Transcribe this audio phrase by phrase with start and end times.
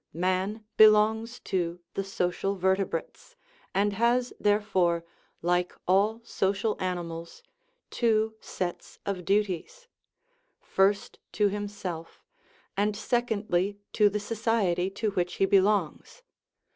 [0.15, 3.35] Man belongs to the social vertebrates,
[3.71, 5.05] and has, there fore,
[5.43, 7.43] like all social animals,
[7.91, 9.87] two sets of duties
[10.59, 12.23] first to himself,
[12.75, 16.23] and secondly to the society to which he be longs.